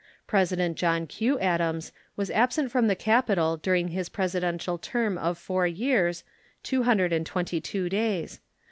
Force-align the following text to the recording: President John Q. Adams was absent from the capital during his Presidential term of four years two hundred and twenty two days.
President 0.25 0.77
John 0.77 1.05
Q. 1.05 1.37
Adams 1.39 1.91
was 2.15 2.31
absent 2.31 2.71
from 2.71 2.87
the 2.87 2.95
capital 2.95 3.55
during 3.57 3.89
his 3.89 4.09
Presidential 4.09 4.79
term 4.79 5.15
of 5.15 5.37
four 5.37 5.67
years 5.67 6.23
two 6.63 6.81
hundred 6.81 7.13
and 7.13 7.23
twenty 7.23 7.61
two 7.61 7.87
days. 7.87 8.39